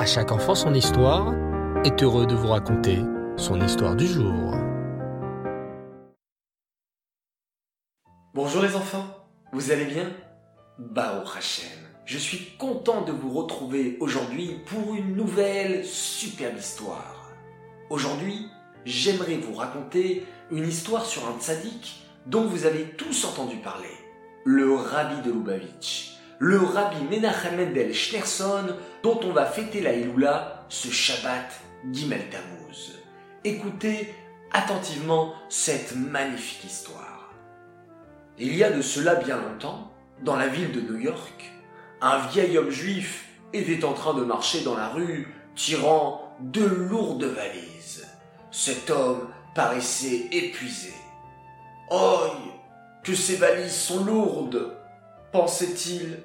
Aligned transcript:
À 0.00 0.06
chaque 0.06 0.32
enfant 0.32 0.54
son 0.54 0.72
histoire 0.72 1.34
est 1.84 2.02
heureux 2.02 2.24
de 2.24 2.34
vous 2.34 2.48
raconter 2.48 3.00
son 3.36 3.60
histoire 3.60 3.94
du 3.94 4.06
jour. 4.06 4.54
Bonjour 8.32 8.62
les 8.62 8.74
enfants, 8.76 9.04
vous 9.52 9.72
allez 9.72 9.84
bien? 9.84 10.10
Bao 10.78 11.20
Hachem, 11.36 11.68
je 12.06 12.16
suis 12.16 12.56
content 12.56 13.02
de 13.02 13.12
vous 13.12 13.28
retrouver 13.28 13.98
aujourd'hui 14.00 14.62
pour 14.64 14.94
une 14.94 15.14
nouvelle 15.14 15.84
superbe 15.84 16.56
histoire. 16.56 17.32
Aujourd'hui, 17.90 18.46
j'aimerais 18.86 19.36
vous 19.36 19.54
raconter 19.54 20.24
une 20.50 20.66
histoire 20.66 21.04
sur 21.04 21.28
un 21.28 21.38
tzaddik 21.38 22.06
dont 22.24 22.46
vous 22.46 22.64
avez 22.64 22.84
tous 22.84 23.26
entendu 23.26 23.56
parler, 23.56 23.92
le 24.46 24.74
rabbi 24.74 25.20
de 25.28 25.30
Lubavitch, 25.30 26.16
le 26.40 26.58
rabbi 26.58 27.02
Menachem 27.04 27.56
Mendel 27.56 27.92
Schneerson 27.92 28.74
dont 29.02 29.20
on 29.22 29.32
va 29.32 29.44
fêter 29.44 29.82
la 29.82 29.92
Elula 29.92 30.64
ce 30.70 30.88
Shabbat 30.88 31.52
Gimel 31.92 32.30
Tammuz. 32.30 32.98
Écoutez 33.44 34.14
attentivement 34.50 35.34
cette 35.50 35.94
magnifique 35.94 36.64
histoire. 36.64 37.30
Il 38.38 38.56
y 38.56 38.64
a 38.64 38.70
de 38.70 38.80
cela 38.80 39.16
bien 39.16 39.36
longtemps, 39.36 39.92
dans 40.22 40.36
la 40.36 40.48
ville 40.48 40.72
de 40.72 40.80
New 40.80 40.98
York, 40.98 41.52
un 42.00 42.26
vieil 42.28 42.56
homme 42.56 42.70
juif 42.70 43.28
était 43.52 43.84
en 43.84 43.92
train 43.92 44.14
de 44.14 44.24
marcher 44.24 44.62
dans 44.62 44.76
la 44.76 44.88
rue 44.88 45.34
tirant 45.54 46.34
de 46.40 46.64
lourdes 46.64 47.24
valises. 47.24 48.08
Cet 48.50 48.88
homme 48.88 49.28
paraissait 49.54 50.28
épuisé. 50.32 50.94
Oh, 51.90 52.28
que 53.04 53.14
ces 53.14 53.36
valises 53.36 53.76
sont 53.76 54.04
lourdes, 54.04 54.74
pensait-il. 55.32 56.22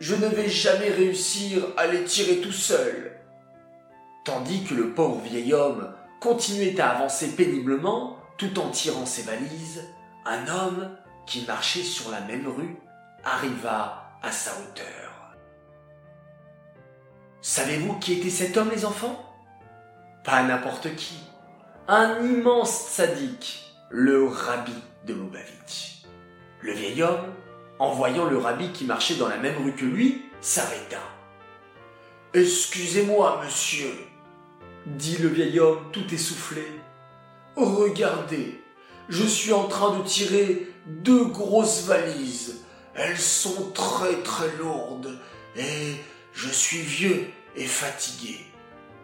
Je 0.00 0.14
ne 0.14 0.26
vais 0.26 0.48
jamais 0.48 0.90
réussir 0.90 1.64
à 1.76 1.86
les 1.86 2.04
tirer 2.04 2.38
tout 2.38 2.52
seul. 2.52 3.20
Tandis 4.24 4.64
que 4.64 4.74
le 4.74 4.90
pauvre 4.94 5.20
vieil 5.20 5.52
homme 5.52 5.94
continuait 6.20 6.80
à 6.80 6.90
avancer 6.90 7.34
péniblement 7.34 8.18
tout 8.38 8.58
en 8.58 8.70
tirant 8.70 9.06
ses 9.06 9.22
valises, 9.22 9.84
un 10.24 10.48
homme 10.48 10.96
qui 11.26 11.44
marchait 11.46 11.82
sur 11.82 12.10
la 12.10 12.20
même 12.20 12.46
rue 12.46 12.76
arriva 13.24 14.18
à 14.22 14.32
sa 14.32 14.52
hauteur. 14.52 15.36
Savez-vous 17.40 17.98
qui 17.98 18.14
était 18.14 18.30
cet 18.30 18.56
homme, 18.56 18.70
les 18.70 18.84
enfants? 18.84 19.20
Pas 20.24 20.42
n'importe 20.44 20.94
qui. 20.94 21.18
Un 21.88 22.24
immense 22.24 22.86
sadique, 22.86 23.74
le 23.90 24.28
rabbi 24.28 24.74
de 25.06 25.14
Lubavitch. 25.14 26.04
Le 26.60 26.72
vieil 26.72 27.02
homme, 27.02 27.34
en 27.82 27.90
voyant 27.90 28.26
le 28.26 28.38
rabbi 28.38 28.70
qui 28.70 28.84
marchait 28.84 29.16
dans 29.16 29.26
la 29.26 29.38
même 29.38 29.60
rue 29.60 29.72
que 29.72 29.84
lui, 29.84 30.22
s'arrêta. 30.40 31.00
Excusez-moi, 32.32 33.42
monsieur, 33.44 33.92
dit 34.86 35.16
le 35.18 35.26
vieil 35.26 35.58
homme 35.58 35.90
tout 35.90 36.14
essoufflé. 36.14 36.62
Regardez, 37.56 38.62
je 39.08 39.24
suis 39.24 39.52
en 39.52 39.66
train 39.66 39.98
de 39.98 40.04
tirer 40.04 40.68
deux 40.86 41.24
grosses 41.24 41.82
valises. 41.82 42.64
Elles 42.94 43.18
sont 43.18 43.72
très 43.72 44.22
très 44.22 44.56
lourdes 44.58 45.18
et 45.56 45.96
je 46.32 46.50
suis 46.50 46.82
vieux 46.82 47.26
et 47.56 47.66
fatigué. 47.66 48.46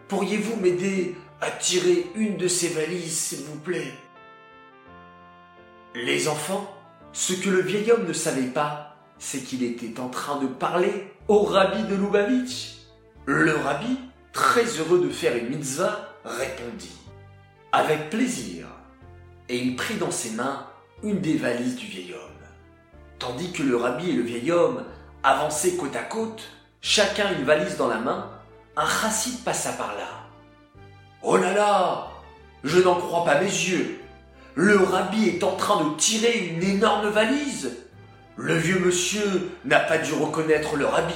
Pourriez-vous 0.07 0.55
m'aider 0.55 1.17
à 1.41 1.51
tirer 1.51 2.07
une 2.15 2.37
de 2.37 2.47
ces 2.47 2.69
valises, 2.69 3.19
s'il 3.19 3.43
vous 3.43 3.59
plaît? 3.59 3.93
Les 5.95 6.29
enfants, 6.29 6.78
ce 7.13 7.33
que 7.33 7.49
le 7.49 7.61
vieil 7.61 7.91
homme 7.91 8.07
ne 8.07 8.13
savait 8.13 8.43
pas, 8.43 8.95
c'est 9.17 9.39
qu'il 9.39 9.63
était 9.63 9.99
en 9.99 10.09
train 10.09 10.39
de 10.39 10.47
parler 10.47 11.11
au 11.27 11.43
rabbi 11.43 11.83
de 11.83 11.95
Lubavitch. 11.95 12.77
Le 13.25 13.55
rabbi, 13.55 13.97
très 14.31 14.65
heureux 14.65 14.99
de 14.99 15.09
faire 15.09 15.35
une 15.35 15.49
mitzvah, 15.49 16.13
répondit 16.23 16.97
Avec 17.71 18.09
plaisir. 18.09 18.67
Et 19.49 19.57
il 19.57 19.75
prit 19.75 19.95
dans 19.95 20.11
ses 20.11 20.31
mains 20.31 20.67
une 21.03 21.19
des 21.19 21.37
valises 21.37 21.75
du 21.75 21.87
vieil 21.87 22.13
homme. 22.13 22.19
Tandis 23.17 23.51
que 23.51 23.63
le 23.63 23.75
rabbi 23.75 24.11
et 24.11 24.13
le 24.13 24.23
vieil 24.23 24.51
homme 24.51 24.83
avançaient 25.23 25.75
côte 25.75 25.95
à 25.95 26.03
côte, 26.03 26.43
chacun 26.81 27.33
une 27.37 27.43
valise 27.43 27.77
dans 27.77 27.87
la 27.87 27.99
main, 27.99 28.29
un 28.77 28.87
chassid 28.87 29.43
passa 29.43 29.73
par 29.73 29.95
là. 29.95 30.07
Oh 31.21 31.35
là 31.35 31.53
là 31.53 32.07
Je 32.63 32.79
n'en 32.79 32.95
crois 32.95 33.25
pas 33.25 33.41
mes 33.41 33.45
yeux 33.45 33.99
Le 34.61 34.75
rabbi 34.77 35.29
est 35.29 35.43
en 35.45 35.55
train 35.55 35.85
de 35.85 35.95
tirer 35.95 36.37
une 36.37 36.61
énorme 36.61 37.07
valise 37.07 37.77
Le 38.35 38.55
vieux 38.55 38.79
monsieur 38.79 39.51
n'a 39.63 39.79
pas 39.79 39.97
dû 39.97 40.11
reconnaître 40.11 40.75
le 40.75 40.85
rabbi. 40.85 41.15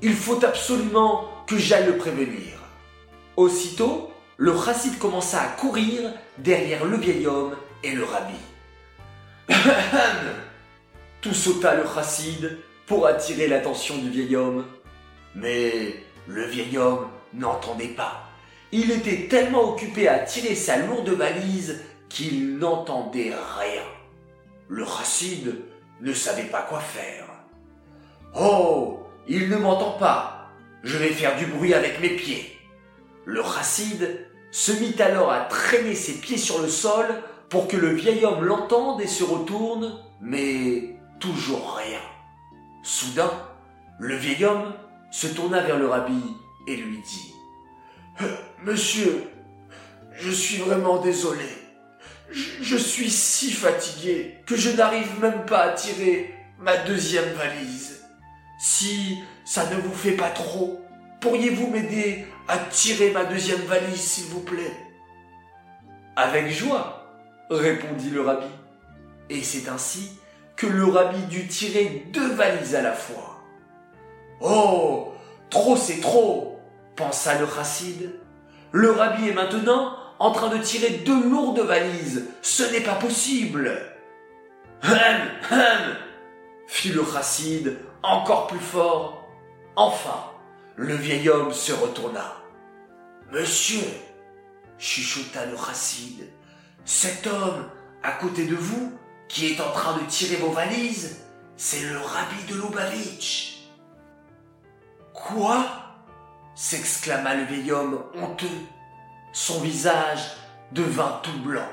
Il 0.00 0.14
faut 0.14 0.44
absolument 0.44 1.28
que 1.48 1.58
j'aille 1.58 1.86
le 1.86 1.96
prévenir. 1.96 2.52
Aussitôt, 3.36 4.12
le 4.36 4.54
chassid 4.56 4.96
commença 5.00 5.42
à 5.42 5.46
courir 5.46 6.12
derrière 6.38 6.84
le 6.84 6.98
vieil 6.98 7.26
homme 7.26 7.56
et 7.82 7.96
le 7.96 8.04
rabbi. 8.04 8.36
Tout 11.20 11.34
sauta 11.34 11.74
le 11.74 11.82
chassid 11.92 12.58
pour 12.86 13.08
attirer 13.08 13.48
l'attention 13.48 13.98
du 13.98 14.08
vieil 14.08 14.36
homme. 14.36 14.66
Mais 15.34 15.96
le 16.28 16.44
vieil 16.44 16.78
homme 16.78 17.08
n'entendait 17.34 17.88
pas. 17.88 18.28
Il 18.70 18.92
était 18.92 19.26
tellement 19.28 19.72
occupé 19.72 20.06
à 20.06 20.20
tirer 20.20 20.54
sa 20.54 20.76
lourde 20.76 21.08
valise 21.08 21.80
qu'il 22.12 22.58
n'entendait 22.58 23.32
rien. 23.58 23.82
Le 24.68 24.84
chassid 24.84 25.62
ne 26.00 26.12
savait 26.12 26.44
pas 26.44 26.62
quoi 26.62 26.80
faire. 26.80 27.24
Oh, 28.38 29.00
il 29.26 29.48
ne 29.48 29.56
m'entend 29.56 29.92
pas. 29.92 30.50
Je 30.82 30.98
vais 30.98 31.08
faire 31.08 31.36
du 31.38 31.46
bruit 31.46 31.74
avec 31.74 32.00
mes 32.00 32.10
pieds. 32.10 32.58
Le 33.24 33.42
chassid 33.42 34.26
se 34.50 34.72
mit 34.72 35.00
alors 35.00 35.32
à 35.32 35.40
traîner 35.40 35.94
ses 35.94 36.14
pieds 36.14 36.36
sur 36.36 36.60
le 36.60 36.68
sol 36.68 37.06
pour 37.48 37.66
que 37.66 37.76
le 37.76 37.88
vieil 37.88 38.24
homme 38.24 38.44
l'entende 38.44 39.00
et 39.00 39.06
se 39.06 39.24
retourne, 39.24 39.98
mais 40.20 40.96
toujours 41.18 41.76
rien. 41.76 42.00
Soudain, 42.82 43.30
le 43.98 44.16
vieil 44.16 44.44
homme 44.44 44.74
se 45.10 45.28
tourna 45.28 45.60
vers 45.60 45.78
le 45.78 45.88
rabbi 45.88 46.20
et 46.66 46.76
lui 46.76 46.98
dit 46.98 47.34
euh, 48.20 48.36
Monsieur, 48.64 49.30
je 50.12 50.30
suis 50.30 50.58
vraiment 50.58 50.98
désolé. 50.98 51.61
Je, 52.32 52.62
je 52.62 52.76
suis 52.76 53.10
si 53.10 53.52
fatigué 53.52 54.38
que 54.46 54.56
je 54.56 54.70
n'arrive 54.70 55.20
même 55.20 55.44
pas 55.44 55.64
à 55.64 55.72
tirer 55.72 56.34
ma 56.58 56.76
deuxième 56.78 57.32
valise. 57.34 58.02
Si 58.58 59.18
ça 59.44 59.68
ne 59.70 59.76
vous 59.76 59.94
fait 59.94 60.12
pas 60.12 60.30
trop, 60.30 60.80
pourriez-vous 61.20 61.68
m'aider 61.68 62.26
à 62.48 62.58
tirer 62.58 63.10
ma 63.10 63.24
deuxième 63.24 63.60
valise, 63.62 64.00
s'il 64.00 64.26
vous 64.26 64.40
plaît? 64.40 64.76
Avec 66.16 66.50
joie, 66.50 67.10
répondit 67.50 68.10
le 68.10 68.22
rabbi. 68.22 68.46
Et 69.30 69.42
c'est 69.42 69.68
ainsi 69.68 70.18
que 70.56 70.66
le 70.66 70.84
rabbi 70.84 71.22
dut 71.24 71.46
tirer 71.46 72.06
deux 72.12 72.32
valises 72.34 72.74
à 72.74 72.82
la 72.82 72.92
fois. 72.92 73.40
Oh, 74.40 75.12
trop 75.50 75.76
c'est 75.76 76.00
trop, 76.00 76.60
pensa 76.96 77.38
le 77.38 77.46
chassid. 77.46 78.10
Le 78.72 78.90
rabbi 78.90 79.28
est 79.28 79.34
maintenant 79.34 79.96
en 80.18 80.30
train 80.30 80.48
de 80.48 80.58
tirer 80.58 81.02
deux 81.04 81.28
lourdes 81.28 81.60
valises. 81.60 82.28
Ce 82.42 82.62
n'est 82.64 82.80
pas 82.80 82.94
possible. 82.94 83.70
Hum, 84.84 84.92
hum, 85.50 85.96
fit 86.66 86.90
le 86.90 87.04
chassid 87.04 87.76
encore 88.02 88.46
plus 88.46 88.58
fort. 88.58 89.28
Enfin, 89.76 90.24
le 90.76 90.94
vieil 90.94 91.28
homme 91.28 91.52
se 91.52 91.72
retourna. 91.72 92.36
Monsieur, 93.30 93.84
chuchota 94.78 95.46
le 95.46 95.56
chassid, 95.56 96.28
cet 96.84 97.26
homme 97.26 97.70
à 98.02 98.12
côté 98.12 98.46
de 98.46 98.56
vous 98.56 98.92
qui 99.28 99.52
est 99.52 99.60
en 99.60 99.70
train 99.70 99.96
de 99.96 100.04
tirer 100.06 100.36
vos 100.36 100.50
valises, 100.50 101.24
c'est 101.56 101.80
le 101.80 101.98
rabbi 101.98 102.42
de 102.48 102.54
Lubavitch. 102.54 103.68
Quoi? 105.14 105.64
s'exclama 106.54 107.34
le 107.34 107.44
vieil 107.44 107.72
homme 107.72 108.02
honteux. 108.14 108.46
Son 109.32 109.60
visage 109.60 110.36
devint 110.72 111.20
tout 111.22 111.38
blanc. 111.42 111.68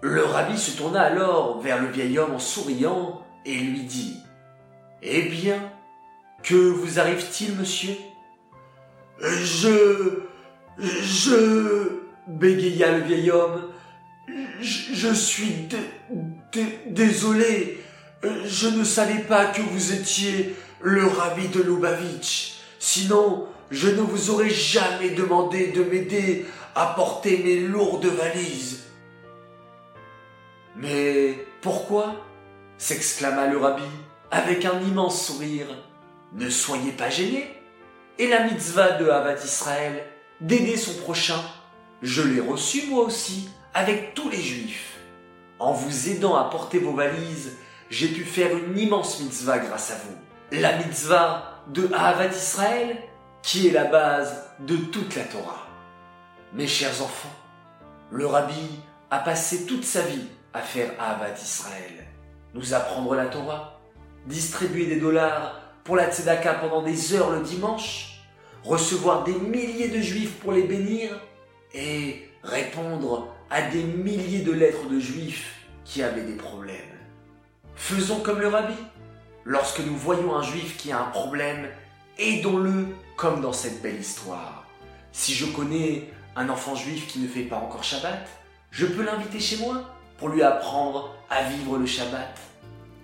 Le 0.00 0.24
rabbi 0.24 0.56
se 0.56 0.76
tourna 0.76 1.02
alors 1.02 1.60
vers 1.60 1.82
le 1.82 1.88
vieil 1.88 2.18
homme 2.18 2.34
en 2.36 2.38
souriant 2.38 3.22
et 3.44 3.54
lui 3.54 3.82
dit 3.82 4.20
Eh 5.02 5.22
bien, 5.22 5.60
que 6.42 6.54
vous 6.54 7.00
arrive-t-il, 7.00 7.56
monsieur? 7.56 7.94
Je. 9.20 10.22
Je. 10.78 12.00
bégaya 12.28 12.98
le 12.98 13.02
vieil 13.02 13.30
homme. 13.30 13.72
Je, 14.60 15.12
suis 15.12 15.68
désolé. 16.86 17.80
Je 18.22 18.68
ne 18.68 18.84
savais 18.84 19.22
pas 19.22 19.46
que 19.46 19.62
vous 19.62 19.92
étiez 19.92 20.54
le 20.80 21.06
rabbi 21.06 21.48
de 21.48 21.60
Lubavitch. 21.60 22.60
Sinon, 22.78 23.46
je 23.70 23.88
ne 23.88 24.00
vous 24.00 24.30
aurais 24.30 24.50
jamais 24.50 25.10
demandé 25.10 25.68
de 25.68 25.82
m'aider 25.82 26.46
à 26.78 26.94
porter 26.94 27.38
mes 27.38 27.56
lourdes 27.56 28.06
valises. 28.06 28.84
Mais 30.76 31.44
pourquoi? 31.60 32.24
s'exclama 32.80 33.48
le 33.48 33.58
rabbi 33.58 33.82
avec 34.30 34.64
un 34.64 34.80
immense 34.82 35.26
sourire. 35.26 35.66
Ne 36.34 36.48
soyez 36.48 36.92
pas 36.92 37.10
gêné. 37.10 37.50
et 38.20 38.28
la 38.28 38.44
mitzvah 38.44 38.92
de 38.92 39.08
Havat 39.08 39.44
Israël 39.44 40.04
d'aider 40.40 40.76
son 40.76 40.94
prochain, 41.02 41.40
je 42.00 42.22
l'ai 42.22 42.40
reçu 42.40 42.86
moi 42.86 43.02
aussi 43.02 43.48
avec 43.74 44.14
tous 44.14 44.28
les 44.28 44.40
juifs. 44.40 44.98
En 45.58 45.72
vous 45.72 46.08
aidant 46.08 46.36
à 46.36 46.44
porter 46.44 46.78
vos 46.78 46.94
valises, 46.94 47.56
j'ai 47.90 48.08
pu 48.08 48.22
faire 48.24 48.56
une 48.56 48.78
immense 48.78 49.20
mitzvah 49.20 49.58
grâce 49.58 49.90
à 49.90 49.96
vous. 49.96 50.16
La 50.52 50.76
mitzvah 50.76 51.64
de 51.66 51.90
Havat 51.92 52.28
Israël, 52.28 52.96
qui 53.42 53.66
est 53.66 53.72
la 53.72 53.84
base 53.84 54.44
de 54.60 54.76
toute 54.76 55.16
la 55.16 55.24
Torah. 55.24 55.67
Mes 56.54 56.66
chers 56.66 57.02
enfants, 57.02 57.34
le 58.10 58.26
rabbi 58.26 58.80
a 59.10 59.18
passé 59.18 59.66
toute 59.66 59.84
sa 59.84 60.00
vie 60.00 60.28
à 60.54 60.60
faire 60.62 60.92
Ahavat 60.98 61.34
Israël, 61.34 62.06
nous 62.54 62.72
apprendre 62.72 63.14
la 63.14 63.26
Torah, 63.26 63.78
distribuer 64.24 64.86
des 64.86 64.98
dollars 64.98 65.60
pour 65.84 65.96
la 65.96 66.10
tzedaka 66.10 66.54
pendant 66.54 66.82
des 66.82 67.12
heures 67.12 67.32
le 67.32 67.42
dimanche, 67.42 68.22
recevoir 68.64 69.24
des 69.24 69.34
milliers 69.34 69.88
de 69.88 70.00
juifs 70.00 70.38
pour 70.40 70.52
les 70.52 70.62
bénir 70.62 71.20
et 71.74 72.30
répondre 72.42 73.28
à 73.50 73.60
des 73.60 73.82
milliers 73.82 74.40
de 74.40 74.52
lettres 74.52 74.88
de 74.88 74.98
juifs 74.98 75.66
qui 75.84 76.02
avaient 76.02 76.24
des 76.24 76.36
problèmes. 76.36 76.78
Faisons 77.74 78.20
comme 78.20 78.40
le 78.40 78.48
rabbi. 78.48 78.74
Lorsque 79.44 79.80
nous 79.80 79.96
voyons 79.96 80.34
un 80.34 80.42
juif 80.42 80.78
qui 80.78 80.92
a 80.92 81.00
un 81.00 81.10
problème, 81.10 81.68
aidons-le 82.18 82.86
comme 83.16 83.42
dans 83.42 83.52
cette 83.52 83.82
belle 83.82 84.00
histoire. 84.00 84.64
Si 85.12 85.34
je 85.34 85.46
connais 85.46 86.10
un 86.38 86.48
enfant 86.50 86.76
juif 86.76 87.08
qui 87.08 87.18
ne 87.18 87.26
fait 87.26 87.42
pas 87.42 87.56
encore 87.56 87.82
Shabbat, 87.82 88.28
je 88.70 88.86
peux 88.86 89.02
l'inviter 89.02 89.40
chez 89.40 89.56
moi 89.56 89.82
pour 90.18 90.28
lui 90.28 90.42
apprendre 90.44 91.12
à 91.28 91.42
vivre 91.42 91.76
le 91.76 91.84
Shabbat. 91.84 92.38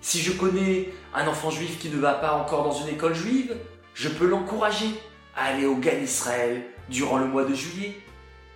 Si 0.01 0.21
je 0.21 0.31
connais 0.31 0.93
un 1.13 1.27
enfant 1.27 1.49
juif 1.49 1.77
qui 1.77 1.89
ne 1.89 1.99
va 1.99 2.13
pas 2.13 2.31
encore 2.31 2.63
dans 2.63 2.71
une 2.71 2.87
école 2.87 3.13
juive, 3.13 3.57
je 3.93 4.07
peux 4.07 4.25
l'encourager 4.25 4.89
à 5.35 5.47
aller 5.47 5.65
au 5.65 5.75
Gan 5.75 5.99
Israël 6.01 6.63
durant 6.87 7.17
le 7.17 7.25
mois 7.25 7.43
de 7.43 7.53
juillet. 7.53 7.99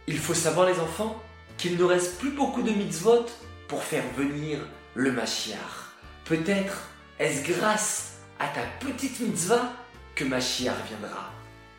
Il 0.07 0.17
faut 0.17 0.33
savoir 0.33 0.65
les 0.65 0.79
enfants 0.79 1.21
qu'il 1.57 1.77
ne 1.77 1.83
reste 1.83 2.17
plus 2.17 2.31
beaucoup 2.31 2.61
de 2.61 2.71
mitzvot 2.71 3.25
pour 3.67 3.83
faire 3.83 4.05
venir 4.15 4.59
le 4.95 5.11
Mashiach. 5.11 5.91
Peut-être 6.23 6.87
est-ce 7.19 7.51
grâce 7.51 8.19
à 8.39 8.47
ta 8.47 8.61
petite 8.79 9.19
mitzvah 9.19 9.73
que 10.15 10.23
Mashiach 10.23 10.87
viendra. 10.87 11.31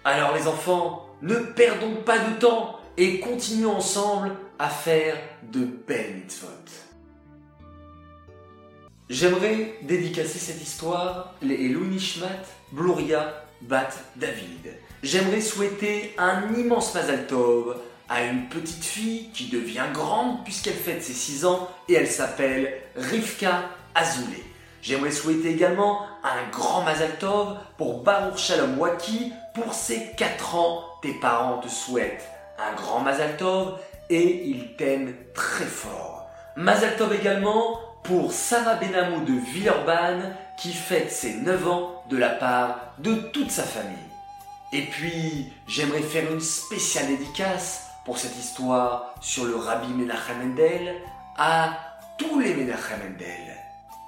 Alors 0.05 0.35
les 0.35 0.47
enfants, 0.47 1.07
ne 1.23 1.37
perdons 1.37 1.97
pas 2.05 2.19
de 2.19 2.35
temps 2.39 2.80
et 3.01 3.19
continuons 3.19 3.77
ensemble 3.77 4.33
à 4.59 4.69
faire 4.69 5.17
de 5.43 5.61
belles 5.61 6.17
mitzvot. 6.17 6.49
J'aimerais 9.09 9.79
dédicacer 9.81 10.39
cette 10.39 10.63
histoire 10.63 11.35
les 11.41 11.55
Elou 11.55 11.87
Nishmat, 11.87 12.45
Gloria, 12.75 13.47
Bat 13.63 13.89
David. 14.17 14.77
J'aimerais 15.03 15.41
souhaiter 15.41 16.15
un 16.19 16.53
immense 16.55 16.95
Mazal 16.95 17.27
Tov 17.27 17.81
à 18.11 18.23
une 18.25 18.51
petite 18.51 18.85
fille 18.85 19.31
qui 19.33 19.47
devient 19.47 19.89
grande 19.95 20.45
puisqu'elle 20.45 20.75
fête 20.75 21.03
ses 21.03 21.15
6 21.15 21.47
ans 21.47 21.71
et 21.89 21.95
elle 21.95 22.07
s'appelle 22.07 22.83
Rivka 22.97 23.63
Azoulay. 23.95 24.45
J'aimerais 24.83 25.11
souhaiter 25.11 25.49
également 25.49 26.03
un 26.23 26.51
grand 26.51 26.83
Mazal 26.83 27.17
Tov 27.19 27.57
pour 27.79 28.03
Baruch 28.03 28.37
Shalom 28.37 28.79
Waki 28.79 29.33
pour 29.55 29.73
ses 29.73 30.11
4 30.19 30.55
ans. 30.55 30.85
Tes 31.01 31.15
parents 31.15 31.61
te 31.61 31.69
souhaitent 31.69 32.29
un 32.69 32.75
grand 32.75 33.01
Mazal 33.01 33.37
Tov 33.37 33.79
et 34.09 34.45
ils 34.47 34.77
t'aiment 34.77 35.15
très 35.35 35.65
fort. 35.65 36.29
Mazal 36.57 36.97
Tov 36.97 37.15
également 37.15 37.79
pour 38.03 38.33
Sarah 38.33 38.75
Benamou 38.75 39.25
de 39.25 39.33
Villeurbanne 39.33 40.35
qui 40.59 40.73
fête 40.73 41.11
ses 41.11 41.35
9 41.35 41.69
ans 41.69 42.03
de 42.09 42.17
la 42.17 42.31
part 42.31 42.95
de 42.99 43.15
toute 43.15 43.51
sa 43.51 43.63
famille. 43.63 43.97
Et 44.73 44.83
puis, 44.83 45.53
j'aimerais 45.67 46.03
faire 46.03 46.31
une 46.31 46.41
spéciale 46.41 47.09
dédicace 47.09 47.89
pour 48.05 48.19
cette 48.19 48.37
histoire 48.39 49.15
sur 49.21 49.45
le 49.45 49.57
Rabbi 49.57 49.93
Menachem 49.93 50.39
Mendel 50.39 50.95
à 51.37 51.77
tous 52.19 52.41
les 52.41 52.55
Menachem 52.55 52.99
Mendel. 52.99 53.57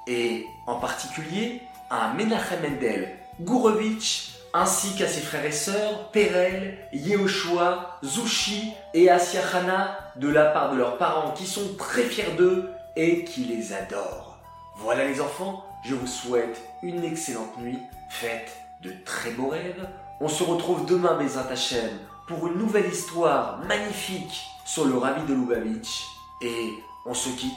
Et 0.07 0.47
en 0.67 0.77
particulier 0.77 1.63
à 1.91 2.13
Menachem 2.15 2.61
Mendel 2.63 3.17
Gourovitch 3.41 4.33
ainsi 4.55 4.95
qu'à 4.95 5.09
ses 5.09 5.21
frères 5.21 5.45
et 5.45 5.53
sœurs 5.53 6.11
Perel, 6.11 6.79
Yehoshua, 6.93 7.99
Zushi 8.05 8.73
et 8.95 9.11
Asiachana 9.11 9.99
de 10.17 10.29
la 10.29 10.47
part 10.47 10.73
de 10.73 10.79
leurs 10.79 10.99
parents 10.99 11.33
qui 11.33 11.47
sont 11.47 11.75
très 11.79 12.03
fiers 12.03 12.35
d'eux 12.37 12.71
et 12.97 13.25
qui 13.25 13.45
les 13.45 13.73
adorent. 13.73 14.39
Voilà 14.77 15.05
les 15.05 15.21
enfants, 15.21 15.65
je 15.85 15.95
vous 15.95 16.07
souhaite 16.07 16.61
une 16.83 17.05
excellente 17.05 17.57
nuit, 17.59 17.79
faites 18.11 18.57
de 18.83 18.93
très 19.05 19.31
beaux 19.31 19.49
rêves. 19.49 19.89
On 20.21 20.29
se 20.29 20.43
retrouve 20.43 20.87
demain, 20.87 21.17
mes 21.17 21.37
Hachem, 21.39 21.91
pour 22.29 22.47
une 22.47 22.59
nouvelle 22.59 22.93
histoire 22.93 23.59
magnifique 23.67 24.45
sur 24.65 24.85
le 24.85 24.97
Rabbi 24.97 25.27
de 25.27 25.35
Lubavitch. 25.35 26.05
Et 26.43 26.73
on 27.07 27.15
se 27.15 27.31
quitte 27.31 27.53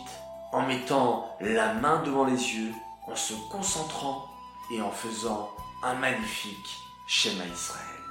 en 0.51 0.65
mettant 0.65 1.35
la 1.41 1.73
main 1.73 2.01
devant 2.03 2.25
les 2.25 2.31
yeux, 2.33 2.71
en 3.07 3.15
se 3.15 3.33
concentrant 3.51 4.25
et 4.71 4.81
en 4.81 4.91
faisant 4.91 5.49
un 5.85 5.99
magnifique 5.99 6.79
Shema 7.05 7.45
Israël. 7.45 8.04